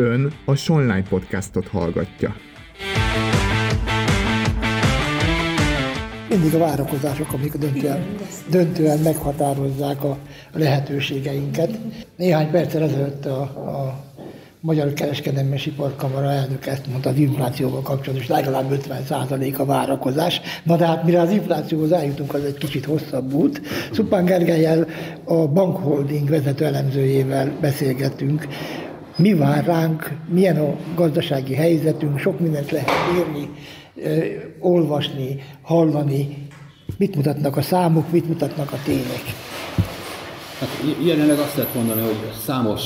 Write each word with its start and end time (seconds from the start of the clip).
Ön 0.00 0.32
a 0.44 0.54
Sonline 0.54 1.02
podcastot 1.08 1.68
hallgatja. 1.68 2.34
Mindig 6.28 6.54
a 6.54 6.58
várakozások, 6.58 7.32
amik 7.32 7.54
döntően, 7.54 8.06
döntően 8.50 8.98
meghatározzák 8.98 10.04
a 10.04 10.18
lehetőségeinket. 10.52 11.78
Néhány 12.16 12.50
perccel 12.50 12.82
ezelőtt 12.82 13.26
a, 13.26 13.40
a 13.42 14.04
Magyar 14.60 14.92
Kereskedelmi 14.92 15.54
és 15.54 15.66
Iparkamara 15.66 16.30
elnök 16.30 16.66
ezt 16.66 16.86
mondta 16.86 17.08
az 17.08 17.16
inflációval 17.16 17.82
kapcsolatban, 17.82 18.22
és 18.22 18.28
legalább 18.28 18.70
50 18.70 19.52
a 19.56 19.64
várakozás. 19.64 20.40
Na 20.62 20.76
de 20.76 20.86
hát 20.86 21.04
mire 21.04 21.20
az 21.20 21.30
inflációhoz 21.30 21.92
eljutunk, 21.92 22.34
az 22.34 22.44
egy 22.44 22.58
kicsit 22.58 22.84
hosszabb 22.84 23.32
út. 23.32 23.60
Szupán 23.92 24.24
Gergelyel, 24.24 24.86
a 25.24 25.48
Bankholding 25.48 26.28
vezető 26.28 26.64
elemzőjével 26.64 27.52
beszélgetünk. 27.60 28.46
Mi 29.18 29.34
vár 29.34 29.64
ránk, 29.64 30.10
milyen 30.28 30.56
a 30.56 30.76
gazdasági 30.94 31.54
helyzetünk, 31.54 32.18
sok 32.18 32.40
mindent 32.40 32.70
lehet 32.70 32.90
írni, 33.16 33.50
olvasni, 34.60 35.42
hallani, 35.62 36.46
mit 36.96 37.16
mutatnak 37.16 37.56
a 37.56 37.62
számok, 37.62 38.12
mit 38.12 38.28
mutatnak 38.28 38.72
a 38.72 38.78
tények. 38.84 39.22
Hát 40.58 40.68
jelenleg 41.04 41.38
azt 41.38 41.56
lehet 41.56 41.74
mondani, 41.74 42.00
hogy 42.00 42.32
számos 42.44 42.82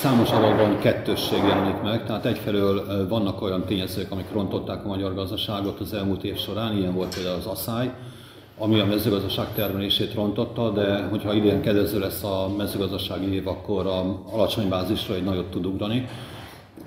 számos 0.00 0.30
alapban 0.30 0.78
kettősség 0.78 1.38
jelenik 1.38 1.82
meg, 1.82 2.04
tehát 2.06 2.26
egyfelől 2.26 3.08
vannak 3.08 3.42
olyan 3.42 3.64
tényezők, 3.64 4.10
amik 4.10 4.32
rontották 4.32 4.84
a 4.84 4.88
magyar 4.88 5.14
gazdaságot 5.14 5.80
az 5.80 5.94
elmúlt 5.94 6.24
év 6.24 6.36
során, 6.36 6.76
ilyen 6.76 6.94
volt 6.94 7.14
például 7.14 7.36
az 7.36 7.46
asszály, 7.46 7.90
ami 8.58 8.80
a 8.80 8.86
mezőgazdaság 8.86 9.52
termelését 9.54 10.14
rontotta, 10.14 10.70
de 10.70 11.02
hogyha 11.02 11.34
idén 11.34 11.60
kedvező 11.60 11.98
lesz 11.98 12.24
a 12.24 12.50
mezőgazdasági 12.56 13.34
év, 13.34 13.48
akkor 13.48 13.86
a 13.86 14.22
alacsony 14.32 14.68
bázisra 14.68 15.14
egy 15.14 15.24
nagyot 15.24 15.50
tud 15.50 15.66
ugrani. 15.66 16.08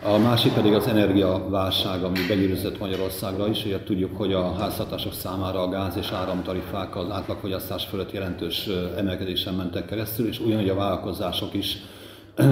A 0.04 0.18
másik 0.18 0.54
pedig 0.54 0.74
az 0.74 0.88
energiaválság, 0.88 2.04
ami 2.04 2.20
begyűrűzött 2.28 2.80
Magyarországra 2.80 3.48
is. 3.48 3.66
Ugye 3.66 3.84
tudjuk, 3.84 4.18
hogy 4.18 4.34
a 4.34 4.54
háztartások 4.54 5.14
számára 5.14 5.62
a 5.62 5.70
gáz 5.70 5.98
és 5.98 6.12
áramtarifák 6.12 6.96
az 6.96 7.10
átlagfogyasztás 7.10 7.86
fölött 7.86 8.12
jelentős 8.12 8.70
emelkedésen 8.98 9.54
mentek 9.54 9.86
keresztül, 9.86 10.28
és 10.28 10.40
ugyanúgy 10.40 10.70
a 10.70 10.76
vállalkozások 10.76 11.54
is 11.54 11.78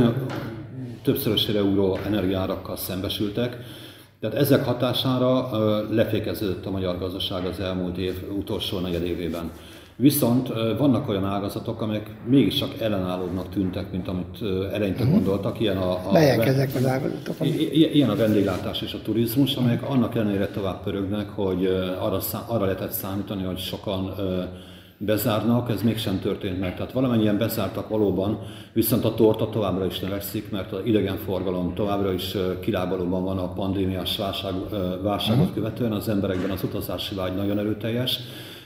többszörösére 1.04 1.64
ugró 1.64 1.98
energiárakkal 2.06 2.78
szembesültek. 2.78 3.58
Tehát 4.20 4.36
ezek 4.36 4.66
hatására 4.66 5.50
lefékeződött 5.90 6.66
a 6.66 6.72
magyar 6.72 6.98
gazdaság 6.98 7.46
az 7.46 7.60
elmúlt 7.60 7.98
év 7.98 8.16
utolsó 8.38 8.80
negyed 8.80 9.04
évében. 9.04 9.52
Viszont 9.96 10.48
vannak 10.78 11.10
olyan 11.10 11.26
ágazatok, 11.26 11.82
amelyek 11.82 12.10
mégiscsak 12.26 12.80
ellenállódnak 12.80 13.50
tűntek, 13.50 13.92
mint 13.92 14.08
amit 14.08 14.42
eleinte 14.74 15.04
uh-huh. 15.04 15.12
gondoltak. 15.12 15.60
Ilyen 15.60 15.78
a, 15.78 15.92
a 15.92 16.12
Melyek 16.12 16.46
ezek 16.46 16.76
az 16.76 16.86
ágazatok? 16.86 17.36
Ilyen 17.72 18.10
a 18.10 18.16
vendéglátás 18.16 18.82
és 18.82 18.94
a 18.94 19.02
turizmus, 19.04 19.56
amelyek 19.56 19.90
annak 19.90 20.16
ellenére 20.16 20.48
tovább 20.48 20.84
pörögnek, 20.84 21.30
hogy 21.30 21.66
arra, 22.00 22.20
arra 22.48 22.66
lehetett 22.66 22.92
számítani, 22.92 23.44
hogy 23.44 23.58
sokan 23.58 24.14
bezárnak, 25.02 25.70
ez 25.70 25.82
mégsem 25.82 26.20
történt 26.20 26.60
meg. 26.60 26.76
Tehát 26.76 26.92
valamennyien 26.92 27.38
bezártak 27.38 27.90
valóban, 27.90 28.40
viszont 28.74 29.06
a 29.06 29.14
torta 29.14 29.50
továbbra 29.50 29.86
is 29.86 30.00
növekszik, 30.00 30.52
mert 30.52 30.72
az 30.72 30.82
idegenforgalom 30.84 31.74
továbbra 31.74 32.14
is 32.14 32.38
kilábalóban 32.60 33.24
van 33.24 33.38
a 33.38 33.54
pandémiás 33.54 34.18
válság, 34.18 34.54
válságot 35.02 35.46
mhm. 35.46 35.54
követően, 35.54 35.92
az 35.92 36.10
emberekben 36.10 36.50
az 36.50 36.64
utazási 36.64 37.16
vágy 37.16 37.36
nagyon 37.36 37.60
erőteljes. 37.60 38.20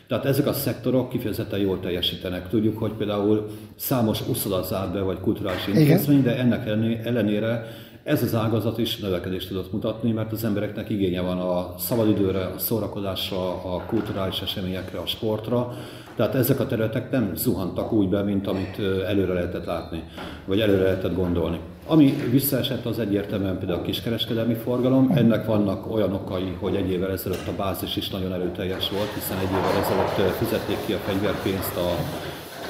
Tehát 0.07 0.25
ezek 0.25 0.47
a 0.47 0.53
szektorok 0.53 1.09
kifejezetten 1.09 1.59
jól 1.59 1.79
teljesítenek. 1.79 2.49
Tudjuk, 2.49 2.77
hogy 2.77 2.91
például 2.91 3.49
számos 3.75 4.27
uszoda 4.27 4.61
zárt 4.61 4.93
be, 4.93 5.01
vagy 5.01 5.19
kulturális 5.19 5.67
intézmény, 5.67 6.23
de 6.23 6.37
ennek 6.37 6.67
ellenére 7.05 7.65
ez 8.03 8.23
az 8.23 8.35
ágazat 8.35 8.77
is 8.77 8.97
növekedést 8.97 9.47
tudott 9.47 9.71
mutatni, 9.71 10.11
mert 10.11 10.31
az 10.31 10.43
embereknek 10.43 10.89
igénye 10.89 11.21
van 11.21 11.39
a 11.39 11.73
szabadidőre, 11.77 12.45
a 12.45 12.59
szórakozásra, 12.59 13.63
a 13.75 13.83
kulturális 13.88 14.41
eseményekre, 14.41 15.00
a 15.00 15.05
sportra, 15.05 15.73
tehát 16.16 16.35
ezek 16.35 16.59
a 16.59 16.66
területek 16.66 17.11
nem 17.11 17.35
zuhantak 17.35 17.91
úgy 17.91 18.09
be, 18.09 18.22
mint 18.22 18.47
amit 18.47 18.79
előre 19.07 19.33
lehetett 19.33 19.66
látni, 19.66 20.03
vagy 20.45 20.59
előre 20.59 20.83
lehetett 20.83 21.16
gondolni. 21.16 21.59
Ami 21.88 22.13
visszaesett, 22.31 22.85
az 22.85 23.00
egyértelműen 23.00 23.57
például 23.57 23.79
a 23.79 23.83
kiskereskedelmi 23.83 24.53
forgalom. 24.53 25.11
Ennek 25.16 25.45
vannak 25.45 25.91
olyan 25.91 26.13
okai, 26.13 26.57
hogy 26.59 26.75
egy 26.75 26.89
évvel 26.89 27.11
ezelőtt 27.11 27.47
a 27.47 27.55
bázis 27.57 27.95
is 27.95 28.09
nagyon 28.09 28.33
erőteljes 28.33 28.89
volt, 28.89 29.13
hiszen 29.13 29.38
egy 29.38 29.51
évvel 29.51 29.83
ezelőtt 29.83 30.35
fizették 30.35 30.78
ki 30.85 30.94
a 30.94 30.97
fegyverpénzt 30.97 31.78
a 31.78 31.89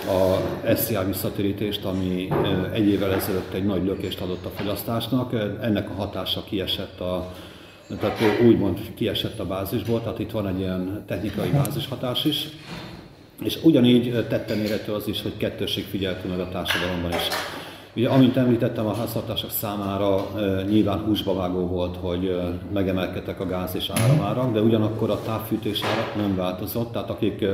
a 0.08 0.74
SZIA 0.75 1.06
visszatérítést, 1.06 1.86
ami 1.86 2.28
egy 2.74 2.88
évvel 2.88 3.14
ezelőtt 3.14 3.53
egy 3.53 3.66
nagy 3.66 3.84
lökést 3.86 4.22
adott 4.22 4.46
a 4.46 4.50
fogyasztásnak. 4.50 5.34
Ennek 5.62 5.90
a 5.90 5.94
hatása 5.94 6.44
kiesett 6.44 7.00
a 7.00 7.34
tehát 8.00 8.19
úgymond 8.46 8.80
kiesett 8.96 9.40
a 9.40 9.46
bázisból, 9.46 10.02
tehát 10.02 10.19
itt 10.19 10.31
van 10.31 10.47
egy 10.47 10.59
ilyen 10.59 11.03
technikai 11.08 11.50
bázishatás 11.50 12.25
is. 12.25 12.47
És 13.44 13.59
ugyanígy 13.64 14.25
tetten 14.28 14.58
érhető 14.58 14.94
az 14.94 15.08
is, 15.08 15.22
hogy 15.22 15.38
kettőség 15.38 15.84
figyeltő 15.84 16.30
meg 16.30 16.40
a 16.40 16.50
társadalomban 16.50 17.12
is. 17.12 17.28
Ugye, 17.96 18.09
amint 18.09 18.38
említettem, 18.38 18.85
a 18.85 18.96
háztartások 18.96 19.52
számára 19.52 20.28
nyilván 20.70 21.00
húsba 21.00 21.34
vágó 21.34 21.68
volt, 21.68 21.97
hogy 22.02 22.41
megemelkedtek 22.74 23.40
a 23.40 23.46
gáz 23.46 23.75
és 23.75 23.91
áramárak, 23.94 24.53
de 24.53 24.62
ugyanakkor 24.62 25.09
a 25.09 25.22
távfűtés 25.22 25.81
árak 25.84 26.16
nem 26.16 26.35
változott, 26.35 26.91
tehát 26.91 27.09
akik 27.09 27.46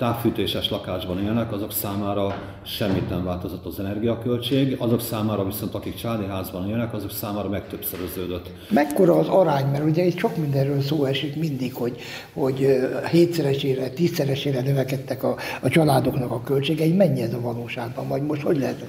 távfűtéses 0.00 0.70
lakásban 0.70 1.22
élnek, 1.22 1.52
azok 1.52 1.72
számára 1.72 2.34
semmit 2.62 3.08
nem 3.08 3.24
változott 3.24 3.64
az 3.64 3.78
energiaköltség, 3.78 4.76
azok 4.78 5.00
számára 5.00 5.44
viszont 5.44 5.74
akik 5.74 5.94
családi 5.94 6.24
házban 6.26 6.68
élnek, 6.68 6.92
azok 6.94 7.10
számára 7.10 7.48
megtöbbszöröződött. 7.48 8.50
Mekkora 8.70 9.18
az 9.18 9.28
arány, 9.28 9.66
mert 9.66 9.84
ugye 9.84 10.04
itt 10.04 10.18
sok 10.18 10.36
mindenről 10.36 10.80
szó 10.80 11.04
esik 11.04 11.36
mindig, 11.36 11.74
hogy, 11.74 11.96
hogy 12.32 12.66
hétszeresére, 13.10 13.88
tízszeresére 13.88 14.60
növekedtek 14.60 15.22
a, 15.22 15.36
a 15.60 15.68
családoknak 15.68 16.30
a 16.30 16.42
költségei, 16.42 16.92
mennyi 16.92 17.22
ez 17.22 17.34
a 17.34 17.40
valóságban, 17.40 18.08
vagy 18.08 18.22
most 18.22 18.42
hogy 18.42 18.58
lehet 18.58 18.84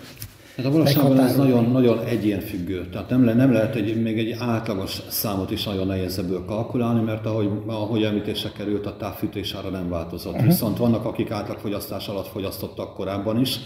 Hát 0.61 0.69
a 0.69 0.73
valóságban 0.73 1.19
ez 1.19 1.35
nagyon, 1.35 1.72
nagyon 1.72 1.99
egyénfüggő. 1.99 2.88
Tehát 2.91 3.09
nem, 3.09 3.25
le, 3.25 3.33
nem 3.33 3.51
lehet 3.51 3.75
egy, 3.75 4.01
még 4.01 4.17
egy 4.19 4.35
átlagos 4.39 5.01
számot 5.07 5.51
is 5.51 5.63
nagyon 5.63 5.88
nehéz 5.88 6.17
ebből 6.17 6.45
kalkulálni, 6.45 7.01
mert 7.01 7.25
ahogy, 7.25 7.49
ahogy 7.66 8.03
említése 8.03 8.51
került, 8.51 8.85
a 8.85 8.97
távfűtés 8.97 9.53
ára 9.53 9.69
nem 9.69 9.89
változott. 9.89 10.33
Uh-huh. 10.33 10.47
Viszont 10.47 10.77
vannak, 10.77 11.05
akik 11.05 11.31
átlagfogyasztás 11.31 12.07
alatt 12.07 12.27
fogyasztottak 12.27 12.94
korábban 12.94 13.39
is. 13.39 13.59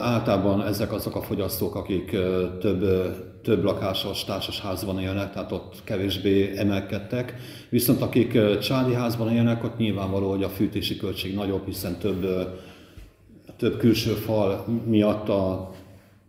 Általában 0.00 0.66
ezek 0.66 0.92
azok 0.92 1.16
a 1.16 1.22
fogyasztók, 1.22 1.74
akik 1.74 2.10
több, 2.60 2.84
több 3.42 3.64
lakásos 3.64 4.24
társasházban 4.24 5.00
élnek, 5.00 5.32
tehát 5.32 5.52
ott 5.52 5.74
kevésbé 5.84 6.52
emelkedtek. 6.56 7.34
Viszont 7.68 8.02
akik 8.02 8.58
családi 8.60 8.94
házban 8.94 9.32
élnek, 9.32 9.64
ott 9.64 9.76
nyilvánvaló, 9.76 10.30
hogy 10.30 10.42
a 10.42 10.48
fűtési 10.48 10.96
költség 10.96 11.34
nagyobb, 11.34 11.66
hiszen 11.66 11.98
több, 11.98 12.26
több 13.56 13.76
külső 13.76 14.10
fal 14.10 14.64
miatt 14.84 15.28
a 15.28 15.70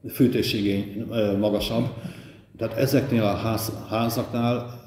fűtésigény 0.10 1.06
magasabb. 1.40 1.88
Tehát 2.58 2.78
ezeknél 2.78 3.24
a 3.24 3.36
ház, 3.36 3.72
házaknál, 3.90 4.84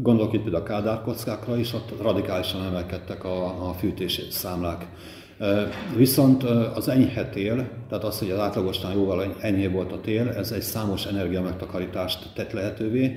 gondolok 0.00 0.32
itt 0.32 0.42
például 0.42 0.62
a 0.62 0.66
kádárkockákra 0.66 1.56
is, 1.56 1.72
ott 1.72 2.02
radikálisan 2.02 2.64
emelkedtek 2.64 3.24
a, 3.24 3.68
a 3.68 3.72
fűtési 3.72 4.22
számlák. 4.30 4.86
Viszont 5.96 6.42
az 6.74 6.88
enyhe 6.88 7.28
tél, 7.28 7.68
tehát 7.88 8.04
az, 8.04 8.18
hogy 8.18 8.30
az 8.30 8.38
átlagosnál 8.38 8.94
jóval 8.94 9.36
enyhébb 9.40 9.72
volt 9.72 9.92
a 9.92 10.00
tél, 10.00 10.28
ez 10.28 10.52
egy 10.52 10.62
számos 10.62 11.04
energiamegtakarítást 11.04 12.32
tett 12.34 12.52
lehetővé, 12.52 13.16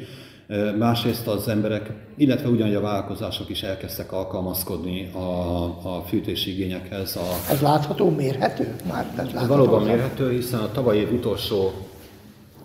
Másrészt 0.77 1.27
az 1.27 1.47
emberek, 1.47 1.91
illetve 2.17 2.49
ugyanúgy 2.49 2.75
a 2.75 2.81
vállalkozások 2.81 3.49
is 3.49 3.63
elkezdtek 3.63 4.11
alkalmazkodni 4.11 5.11
a, 5.13 5.63
a 5.95 6.03
fűtési 6.07 6.51
igényekhez. 6.51 7.15
A, 7.15 7.51
Ez 7.51 7.61
látható, 7.61 8.09
mérhető? 8.09 8.75
Már 8.88 9.13
látható 9.15 9.47
valóban 9.47 9.83
mérhető, 9.83 10.31
hiszen 10.31 10.59
a 10.59 10.71
tavalyi 10.71 10.99
év 10.99 11.13
utolsó 11.13 11.71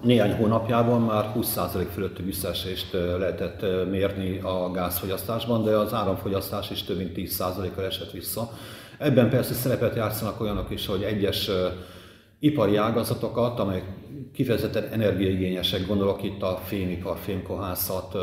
néhány 0.03 0.33
hónapjában 0.33 1.01
már 1.01 1.33
20% 1.37 1.87
fölötti 1.93 2.23
visszaesést 2.23 2.93
lehetett 2.93 3.65
mérni 3.91 4.39
a 4.39 4.71
gázfogyasztásban, 4.71 5.65
de 5.65 5.77
az 5.77 5.95
áramfogyasztás 5.95 6.71
is 6.71 6.83
több 6.83 6.97
mint 6.97 7.13
10%-kal 7.17 7.85
esett 7.85 8.11
vissza. 8.11 8.51
Ebben 8.99 9.31
persze 9.31 9.55
szerepet 9.55 9.97
játszanak 9.97 10.41
olyanok 10.41 10.71
is, 10.71 10.87
hogy 10.87 11.03
egyes 11.03 11.51
ipari 12.39 12.77
ágazatokat, 12.77 13.59
amelyek 13.59 13.85
kifejezetten 14.33 14.89
energiaigényesek, 14.93 15.87
gondolok 15.87 16.23
itt 16.23 16.43
a 16.43 16.61
fémipar, 16.65 17.17
fémkohászat, 17.19 18.17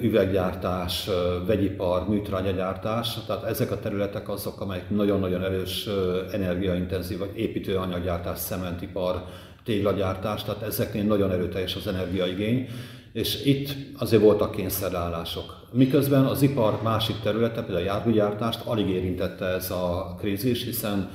üveggyártás, 0.00 1.08
vegyipar, 1.46 2.08
műtrágyagyártás, 2.08 3.18
tehát 3.26 3.44
ezek 3.44 3.70
a 3.70 3.78
területek 3.78 4.28
azok, 4.28 4.60
amelyek 4.60 4.90
nagyon-nagyon 4.90 5.44
erős 5.44 5.88
energiaintenzív, 6.32 7.18
vagy 7.18 7.38
építőanyaggyártás, 7.38 8.38
cementipar, 8.38 9.24
téglagyártás, 9.64 10.44
tehát 10.44 10.62
ezeknél 10.62 11.04
nagyon 11.04 11.30
erőteljes 11.30 11.76
az 11.76 11.86
energiaigény, 11.86 12.68
és 13.12 13.44
itt 13.44 13.68
azért 13.98 14.22
voltak 14.22 14.50
kényszerállások. 14.50 15.66
Miközben 15.72 16.24
az 16.24 16.42
ipar 16.42 16.82
másik 16.82 17.16
területe, 17.22 17.62
például 17.62 17.86
a 17.86 17.92
járműgyártást 17.92 18.60
alig 18.64 18.88
érintette 18.88 19.44
ez 19.44 19.70
a 19.70 20.14
krízis, 20.18 20.64
hiszen 20.64 21.10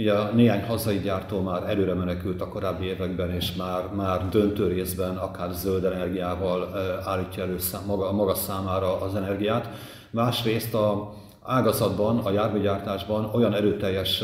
Ugye 0.00 0.14
néhány 0.32 0.64
hazai 0.64 0.98
gyártó 0.98 1.40
már 1.40 1.62
előre 1.68 1.94
menekült 1.94 2.40
a 2.40 2.48
korábbi 2.48 2.84
években, 2.84 3.30
és 3.30 3.54
már, 3.54 3.88
már 3.94 4.28
döntő 4.28 4.66
részben 4.66 5.16
akár 5.16 5.52
zöld 5.52 5.84
energiával 5.84 6.68
állítja 7.04 7.42
elő 7.42 7.56
maga, 7.86 8.12
maga 8.12 8.34
számára 8.34 9.00
az 9.00 9.14
energiát. 9.14 9.68
Másrészt 10.10 10.74
a 10.74 11.12
ágazatban, 11.42 12.18
a 12.18 12.30
járműgyártásban 12.30 13.30
olyan 13.34 13.54
erőteljes 13.54 14.22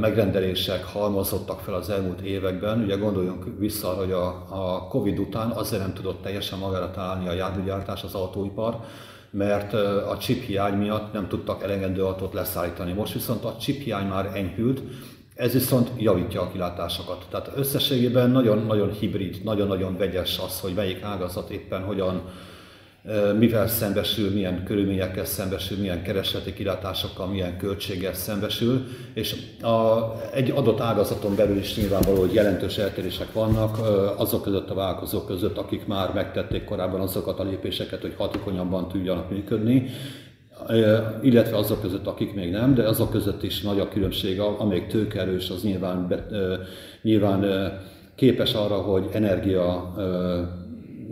megrendelések 0.00 0.84
halmozottak 0.84 1.60
fel 1.60 1.74
az 1.74 1.90
elmúlt 1.90 2.20
években. 2.20 2.82
Ugye 2.82 2.96
gondoljunk 2.96 3.44
vissza, 3.58 3.88
hogy 3.88 4.12
a, 4.12 4.26
a 4.48 4.86
Covid 4.88 5.18
után 5.18 5.50
azért 5.50 5.82
nem 5.82 5.94
tudott 5.94 6.22
teljesen 6.22 6.58
magára 6.58 6.90
találni 6.90 7.28
a 7.28 7.32
járműgyártás, 7.32 8.02
az 8.02 8.14
autóipar, 8.14 8.80
mert 9.32 9.72
a 10.08 10.16
chip 10.18 10.42
hiány 10.42 10.74
miatt 10.74 11.12
nem 11.12 11.28
tudtak 11.28 11.62
elegendő 11.62 12.04
autót 12.04 12.32
leszállítani. 12.32 12.92
Most 12.92 13.12
viszont 13.12 13.44
a 13.44 13.56
chip 13.56 13.82
hiány 13.82 14.06
már 14.06 14.30
enyhült, 14.34 14.82
ez 15.34 15.52
viszont 15.52 15.90
javítja 15.96 16.40
a 16.40 16.50
kilátásokat. 16.50 17.26
Tehát 17.30 17.50
összességében 17.56 18.30
nagyon-nagyon 18.30 18.92
hibrid, 18.92 19.40
nagyon-nagyon 19.44 19.96
vegyes 19.96 20.38
az, 20.38 20.60
hogy 20.60 20.74
melyik 20.74 21.02
ágazat 21.02 21.50
éppen 21.50 21.82
hogyan 21.82 22.22
mivel 23.38 23.68
szembesül, 23.68 24.30
milyen 24.30 24.64
körülményekkel 24.64 25.24
szembesül, 25.24 25.78
milyen 25.78 26.02
keresleti 26.02 26.52
kilátásokkal, 26.52 27.26
milyen 27.26 27.56
költséggel 27.56 28.14
szembesül, 28.14 28.84
és 29.14 29.36
a, 29.62 30.12
egy 30.32 30.50
adott 30.50 30.80
ágazaton 30.80 31.36
belül 31.36 31.56
is 31.56 31.76
nyilvánvaló, 31.76 32.20
hogy 32.20 32.34
jelentős 32.34 32.78
eltérések 32.78 33.32
vannak 33.32 33.78
azok 34.16 34.42
között 34.42 34.70
a 34.70 34.74
vállalkozók 34.74 35.26
között, 35.26 35.58
akik 35.58 35.86
már 35.86 36.12
megtették 36.14 36.64
korábban 36.64 37.00
azokat 37.00 37.38
a 37.38 37.44
lépéseket, 37.44 38.00
hogy 38.00 38.14
hatékonyabban 38.16 38.88
tudjanak 38.88 39.30
működni, 39.30 39.90
illetve 41.22 41.56
azok 41.56 41.80
között, 41.80 42.06
akik 42.06 42.34
még 42.34 42.50
nem, 42.50 42.74
de 42.74 42.88
azok 42.88 43.10
között 43.10 43.42
is 43.42 43.60
nagy 43.60 43.80
a 43.80 43.88
különbség, 43.88 44.40
amelyik 44.40 44.86
tőkerős, 44.86 45.50
az 45.50 45.62
nyilván, 45.62 46.26
nyilván 47.02 47.72
képes 48.14 48.54
arra, 48.54 48.76
hogy 48.76 49.08
energia 49.12 49.94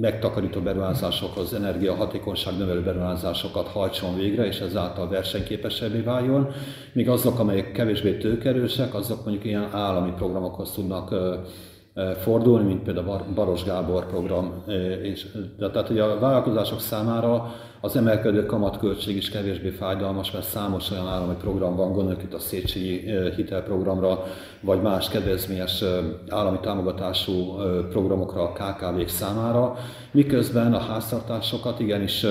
megtakarító 0.00 0.61
beruházásokhoz, 0.61 1.55
energiahatékonyság 1.55 2.56
növelő 2.56 2.82
beruházásokat 2.82 3.69
hajtson 3.69 4.17
végre, 4.17 4.47
és 4.47 4.61
ezáltal 4.61 5.08
versenyképesebbé 5.08 6.00
váljon, 6.00 6.49
míg 6.93 7.08
azok, 7.08 7.38
amelyek 7.38 7.73
kevésbé 7.73 8.17
tőkerősek, 8.17 8.94
azok 8.94 9.25
mondjuk 9.25 9.44
ilyen 9.44 9.69
állami 9.73 10.12
programokhoz 10.17 10.70
tudnak 10.70 11.14
fordulni, 11.95 12.67
mint 12.67 12.83
például 12.83 13.11
a 13.11 13.25
Baros 13.35 13.65
Gábor 13.65 14.07
program. 14.07 14.65
És, 15.03 15.27
de, 15.59 15.71
tehát 15.71 15.91
ugye 15.91 16.03
a 16.03 16.19
vállalkozások 16.19 16.81
számára 16.81 17.55
az 17.81 17.97
emelkedő 17.97 18.47
kamatköltség 18.47 19.17
is 19.17 19.31
kevésbé 19.31 19.69
fájdalmas, 19.69 20.31
mert 20.31 20.45
számos 20.45 20.91
olyan 20.91 21.09
állami 21.09 21.35
program 21.35 21.77
van, 21.77 21.93
gondoljuk 21.93 22.23
itt 22.23 22.35
a 22.35 22.39
Széchenyi 22.39 23.01
hitelprogramra, 23.37 24.23
vagy 24.61 24.83
más 24.83 25.09
kedvezményes 25.09 25.85
állami 26.29 26.59
támogatású 26.61 27.55
programokra 27.91 28.43
a 28.43 28.53
KKV-k 28.53 29.09
számára, 29.09 29.77
miközben 30.13 30.75
a 30.75 30.79
háztartásokat 30.79 31.81
igenis 31.81 32.27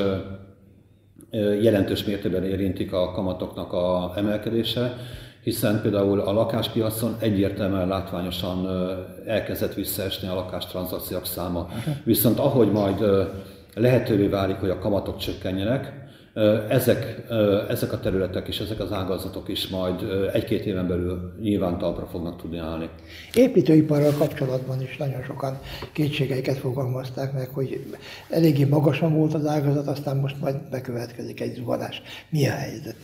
jelentős 1.62 2.04
mértékben 2.04 2.44
érintik 2.44 2.94
a 2.94 3.12
kamatoknak 3.12 3.74
a 3.74 4.14
emelkedése, 4.16 4.98
hiszen 5.44 5.82
például 5.82 6.20
a 6.20 6.32
lakáspiacon 6.32 7.16
egyértelműen 7.20 7.88
látványosan 7.88 8.68
elkezdett 9.26 9.74
visszaesni 9.74 10.28
a 10.28 10.36
lakástranszakciók 10.36 11.26
száma. 11.26 11.70
Viszont 12.04 12.40
ahogy 12.40 12.72
majd 12.72 13.04
lehetővé 13.76 14.28
válik, 14.28 14.56
hogy 14.56 14.70
a 14.70 14.80
kamatok 14.80 15.18
csökkenjenek, 15.18 15.94
ezek, 16.70 17.24
ezek 17.70 17.94
a 17.94 18.00
területek 18.00 18.48
és 18.48 18.60
ezek 18.60 18.80
az 18.80 18.92
ágazatok 18.92 19.50
is 19.50 19.68
majd 19.68 20.04
egy-két 20.34 20.66
éven 20.66 20.88
belül 20.88 21.34
nyilván 21.42 21.78
talpra 21.78 22.06
fognak 22.06 22.42
tudni 22.42 22.58
állni. 22.58 22.90
Építőiparral 23.34 24.14
kapcsolatban 24.18 24.82
is 24.82 24.98
nagyon 24.98 25.24
sokan 25.24 25.60
kétségeiket 25.92 26.58
fogalmazták 26.58 27.34
meg, 27.34 27.50
hogy 27.50 27.86
eléggé 28.30 28.64
magasan 28.64 29.14
volt 29.14 29.34
az 29.34 29.46
ágazat, 29.46 29.88
aztán 29.88 30.18
most 30.18 30.40
majd 30.42 30.56
bekövetkezik 30.72 31.42
egy 31.42 31.54
zuhanás. 31.54 32.02
Mi 32.30 32.48
a 32.48 32.52
helyzet? 32.52 32.96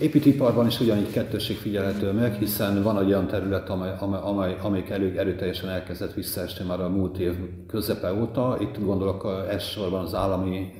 Építőiparban 0.00 0.66
is 0.66 0.80
ugyanígy 0.80 1.10
kettőség 1.10 1.56
figyelhető 1.56 2.12
meg, 2.12 2.34
hiszen 2.34 2.82
van 2.82 2.98
egy 2.98 3.06
olyan 3.06 3.26
terület, 3.26 3.68
amely, 3.68 3.94
amely, 3.98 4.20
amely, 4.22 4.56
amelyik 4.62 4.90
elő, 4.90 5.18
erőteljesen 5.18 5.68
elkezdett 5.68 6.14
visszaesni 6.14 6.66
már 6.66 6.80
a 6.80 6.88
múlt 6.88 7.18
év 7.18 7.32
közepe 7.68 8.12
óta. 8.12 8.56
Itt 8.60 8.84
gondolok 8.84 9.46
elsősorban 9.50 10.04
az 10.04 10.14
állami 10.14 10.72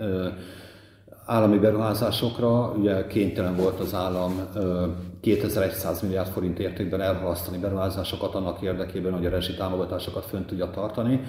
állami 1.27 1.59
beruházásokra, 1.59 2.73
ugye 2.79 3.07
kénytelen 3.07 3.57
volt 3.57 3.81
az 3.81 3.95
állam 3.95 4.41
2100 5.21 6.03
milliárd 6.03 6.29
forint 6.29 6.59
értékben 6.59 7.01
elhalasztani 7.01 7.59
beruházásokat 7.59 8.35
annak 8.35 8.63
érdekében, 8.63 9.13
hogy 9.13 9.27
a 9.27 9.31
rezsitámogatásokat 9.31 10.25
fönn 10.25 10.45
tudja 10.45 10.71
tartani. 10.71 11.21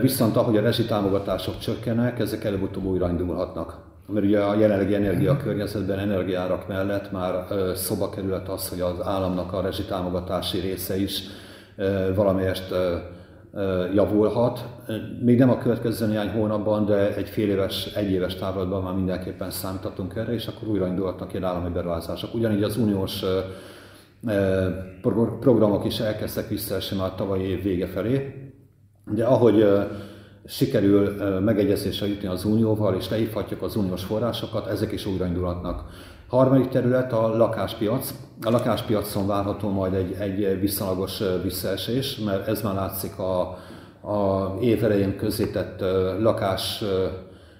Viszont 0.00 0.36
ahogy 0.36 0.56
a 0.56 0.60
rezsitámogatások 0.60 1.58
csökkenek, 1.58 2.18
ezek 2.18 2.44
előbb-utóbb 2.44 2.84
újra 2.84 3.08
indulhatnak. 3.08 3.76
Mert 4.06 4.26
ugye 4.26 4.40
a 4.40 4.54
jelenlegi 4.54 4.94
energiakörnyezetben, 4.94 5.98
energiárak 5.98 6.68
mellett 6.68 7.12
már 7.12 7.46
szoba 7.74 8.10
került 8.10 8.48
az, 8.48 8.68
hogy 8.68 8.80
az 8.80 9.06
államnak 9.06 9.52
a 9.52 9.60
rezsitámogatási 9.60 10.58
része 10.58 10.96
is 10.96 11.22
valamelyest 12.14 12.74
javulhat. 13.94 14.66
Még 15.20 15.38
nem 15.38 15.50
a 15.50 15.58
következő 15.58 16.06
néhány 16.06 16.30
hónapban, 16.30 16.84
de 16.84 17.14
egy 17.14 17.28
fél 17.28 17.48
éves, 17.48 17.86
egy 17.94 18.10
éves 18.10 18.34
távlatban 18.34 18.82
már 18.82 18.94
mindenképpen 18.94 19.50
számíthatunk 19.50 20.16
erre, 20.16 20.32
és 20.32 20.46
akkor 20.46 20.68
újra 20.68 20.86
indulhatnak 20.86 21.32
ilyen 21.32 21.44
állami 21.44 21.68
beruházások. 21.68 22.34
Ugyanígy 22.34 22.62
az 22.62 22.76
uniós 22.76 23.24
programok 25.40 25.84
is 25.84 26.00
elkezdtek 26.00 26.48
visszaesni 26.48 26.96
már 26.96 27.14
tavalyi 27.14 27.44
év 27.44 27.62
vége 27.62 27.86
felé, 27.86 28.34
de 29.14 29.24
ahogy 29.24 29.66
sikerül 30.46 31.40
megegyezésre 31.40 32.06
jutni 32.06 32.28
az 32.28 32.44
unióval, 32.44 32.94
és 32.94 33.08
lehívhatjuk 33.08 33.62
az 33.62 33.76
uniós 33.76 34.04
forrásokat, 34.04 34.66
ezek 34.66 34.92
is 34.92 35.06
újraindulhatnak. 35.06 35.84
Harmadik 36.28 36.68
terület 36.68 37.12
a 37.12 37.36
lakáspiac. 37.36 38.14
A 38.42 38.50
lakáspiacon 38.50 39.26
várható 39.26 39.68
majd 39.68 39.94
egy, 39.94 40.12
egy 40.12 40.60
viszonylagos 40.60 41.22
visszaesés, 41.42 42.16
mert 42.16 42.48
ez 42.48 42.62
már 42.62 42.74
látszik 42.74 43.18
a, 43.18 43.40
a 44.10 44.56
év 44.60 44.84
elején 44.84 45.16
közzétett 45.16 45.80
lakás, 46.20 46.84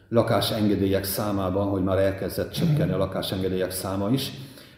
lakásengedélyek 0.08 1.04
számában, 1.04 1.66
hogy 1.66 1.82
már 1.82 1.98
elkezdett 1.98 2.52
csökkenni 2.52 2.92
a 2.92 2.96
lakásengedélyek 2.96 3.70
száma 3.70 4.10
is. 4.10 4.32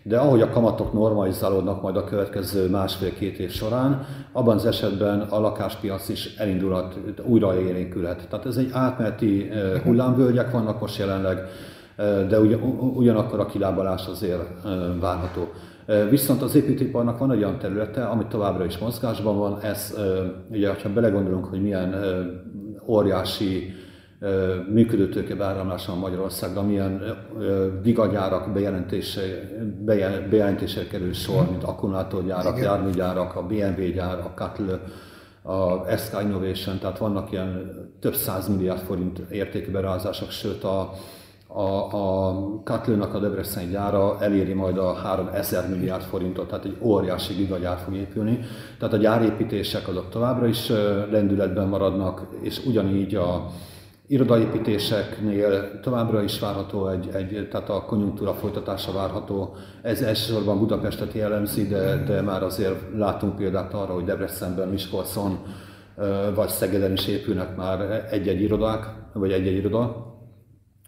De 0.09 0.19
ahogy 0.19 0.41
a 0.41 0.51
kamatok 0.51 0.93
normalizálódnak 0.93 1.83
majd 1.83 1.97
a 1.97 2.05
következő 2.05 2.69
másfél-két 2.69 3.39
év 3.39 3.51
során, 3.51 4.07
abban 4.33 4.57
az 4.57 4.67
esetben 4.67 5.21
a 5.21 5.41
lakáspiac 5.41 6.09
is 6.09 6.35
elindulhat, 6.37 6.95
újra 7.25 7.61
élénkülhet. 7.61 8.27
Tehát 8.29 8.47
ez 8.47 8.57
egy 8.57 8.71
átmeneti 8.73 9.51
hullámvölgyek 9.85 10.51
vannak 10.51 10.81
most 10.81 10.99
jelenleg, 10.99 11.39
de 12.29 12.39
ugyanakkor 12.95 13.41
a 13.41 13.47
kilábalás 13.47 14.07
azért 14.07 14.43
várható. 15.01 15.49
Viszont 16.11 16.43
az 16.43 16.55
építőiparnak 16.55 17.19
van 17.19 17.33
egy 17.33 17.43
olyan 17.43 17.59
területe, 17.59 18.05
ami 18.05 18.25
továbbra 18.29 18.65
is 18.65 18.79
mozgásban 18.79 19.39
van, 19.39 19.61
ez, 19.61 19.99
ugye, 20.51 20.69
ha 20.83 20.89
belegondolunk, 20.95 21.45
hogy 21.45 21.63
milyen 21.63 21.95
óriási 22.87 23.75
működőtőke 24.73 25.35
beáramlása 25.35 25.91
van 25.91 26.01
Magyarországon, 26.01 26.67
milyen 26.67 27.03
gigagyárak 27.83 28.53
bejelentése, 28.53 29.21
bejelentése 30.31 30.87
kerül 30.87 31.13
sor, 31.13 31.51
mint 31.51 31.65
akkumulátorgyárak, 31.65 32.59
járműgyárak, 32.59 33.37
a 33.37 33.47
BMW 33.47 33.93
gyár, 33.93 34.19
a 34.19 34.33
Katl, 34.35 34.71
a 35.43 35.97
SK 35.97 36.21
Innovation, 36.23 36.79
tehát 36.79 36.99
vannak 36.99 37.33
ilyen 37.33 37.71
több 38.01 38.15
száz 38.15 38.49
milliárd 38.49 38.81
forint 38.81 39.19
értékű 39.19 39.71
beruházások, 39.71 40.31
sőt 40.31 40.65
a 40.65 40.93
a, 41.49 41.95
a 41.95 42.63
Katlőnak 42.65 43.15
a 43.15 43.19
Debreceni 43.19 43.71
gyára 43.71 44.17
eléri 44.21 44.53
majd 44.53 44.79
a 44.79 44.93
3000 44.93 45.69
milliárd 45.69 46.03
forintot, 46.03 46.49
tehát 46.49 46.65
egy 46.65 46.77
óriási 46.81 47.35
gigagyár 47.35 47.79
fog 47.79 47.95
épülni. 47.95 48.39
Tehát 48.79 48.95
a 48.95 48.97
gyárépítések 48.97 49.89
azok 49.89 50.09
továbbra 50.09 50.47
is 50.47 50.69
lendületben 51.11 51.69
maradnak, 51.69 52.27
és 52.41 52.65
ugyanígy 52.65 53.15
a 53.15 53.47
irodaépítéseknél 54.07 55.81
továbbra 55.81 56.23
is 56.23 56.39
várható 56.39 56.89
egy, 56.89 57.09
egy 57.13 57.49
tehát 57.51 57.69
a 57.69 57.85
konjunktúra 57.85 58.35
folytatása 58.35 58.93
várható. 58.93 59.57
Ez 59.83 60.03
elsősorban 60.03 60.59
Budapestet 60.59 61.13
jellemzi, 61.13 61.67
de, 61.67 62.05
de 62.07 62.21
már 62.21 62.43
azért 62.43 62.97
látunk 62.97 63.37
példát 63.37 63.75
arra, 63.75 63.93
hogy 63.95 64.05
Debrecenben, 64.05 64.69
Miskolcon 64.69 65.39
vagy 66.35 66.49
Szegeden 66.49 66.93
is 66.93 67.07
épülnek 67.07 67.57
már 67.57 68.07
egy-egy 68.11 68.41
irodák, 68.41 68.85
vagy 69.13 69.33
egy-egy 69.33 69.57
iroda. 69.57 70.15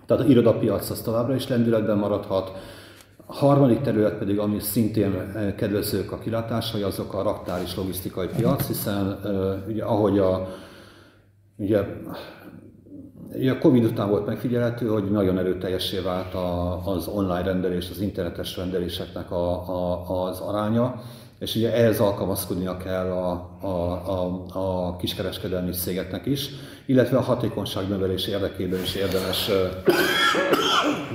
Tehát 0.06 0.22
az 0.22 0.28
irodapiac 0.28 0.90
az 0.90 1.00
továbbra 1.00 1.34
is 1.34 1.48
lendületben 1.48 1.98
maradhat. 1.98 2.52
A 3.26 3.34
harmadik 3.34 3.80
terület 3.80 4.18
pedig, 4.18 4.38
ami 4.38 4.60
szintén 4.60 5.32
kedvezők 5.56 6.12
a 6.12 6.18
kilátásai, 6.18 6.82
azok 6.82 7.14
a 7.14 7.22
raktár 7.22 7.62
és 7.62 7.76
logisztikai 7.76 8.26
piac, 8.36 8.66
hiszen 8.66 9.20
ugye, 9.68 9.84
ahogy 9.84 10.18
a, 10.18 10.48
ugye 11.56 11.84
a 13.32 13.58
Covid 13.58 13.84
után 13.84 14.08
volt 14.08 14.26
megfigyelhető, 14.26 14.86
hogy 14.86 15.10
nagyon 15.10 15.38
erőteljessé 15.38 15.98
vált 15.98 16.34
a, 16.34 16.80
az 16.86 17.06
online 17.06 17.42
rendelés, 17.42 17.90
az 17.90 18.00
internetes 18.00 18.56
rendeléseknek 18.56 19.30
a, 19.30 19.68
a, 19.68 20.24
az 20.24 20.40
aránya, 20.40 21.02
és 21.38 21.54
ugye 21.54 21.72
ehhez 21.74 22.00
alkalmazkodnia 22.00 22.76
kell 22.76 23.10
a, 23.10 23.50
a, 23.60 23.66
a, 23.66 24.44
a 24.52 24.96
kiskereskedelmi 24.96 25.70
cégeknek 25.70 26.26
is, 26.26 26.48
illetve 26.86 27.16
a 27.16 27.22
hatékonyság 27.22 27.88
növelés 27.88 28.26
érdekében 28.26 28.80
is 28.80 28.94
érdemes 28.94 29.50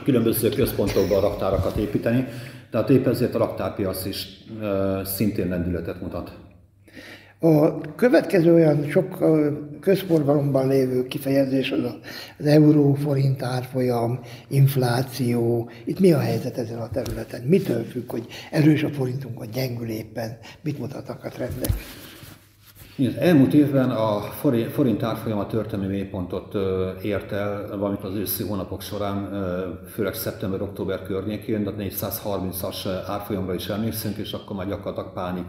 különböző 0.04 0.50
központokban 0.50 1.22
raktárakat 1.22 1.76
építeni, 1.76 2.28
tehát 2.72 2.90
épp 2.90 3.08
ezért 3.08 3.36
a 3.36 3.38
raktárpiac 3.38 4.06
is 4.06 4.28
szintén 5.04 5.48
lendületet 5.48 6.02
mutat. 6.02 6.32
A 7.44 7.82
következő 7.96 8.54
olyan 8.54 8.90
sok 8.90 9.24
közforgalomban 9.80 10.68
lévő 10.68 11.08
kifejezés 11.08 11.72
az 11.72 11.80
az 12.40 12.46
euró, 12.46 12.94
forint 12.94 13.44
árfolyam, 13.44 14.20
infláció. 14.48 15.70
Itt 15.86 16.00
mi 16.00 16.12
a 16.12 16.20
helyzet 16.20 16.58
ezen 16.58 16.80
a 16.80 16.90
területen? 16.90 17.42
Mitől 17.42 17.84
függ, 17.84 18.12
hogy 18.12 18.28
erős 18.52 18.84
a 18.84 18.90
forintunk, 18.90 19.40
vagy 19.40 19.50
gyengül 19.50 19.90
éppen? 19.90 20.38
Mit 20.62 20.80
mutatnak 20.80 21.24
a 21.24 21.30
trendek? 21.30 21.72
Az 22.98 23.16
elmúlt 23.18 23.54
évben 23.54 23.90
a 23.90 24.20
forint 24.72 25.04
árfolyama 25.04 25.48
történelmi 25.48 25.94
mélypontot 25.94 26.56
ért 27.02 27.32
el, 27.32 27.78
valamint 27.78 28.04
az 28.04 28.16
őszi 28.16 28.44
hónapok 28.44 28.82
során, 28.82 29.30
főleg 29.92 30.14
szeptember-október 30.14 31.04
környékén, 31.04 31.64
de 31.64 31.72
430-as 31.78 32.88
árfolyamra 33.08 33.54
is 33.54 33.68
emlékszünk, 33.68 34.18
és 34.18 34.34
akkor 34.34 34.56
már 34.56 34.68
gyakorlatilag 34.68 35.14
pánik 35.14 35.46